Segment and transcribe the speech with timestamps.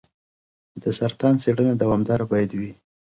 [0.81, 2.71] د سرطان څېړنه دوامداره باید وي.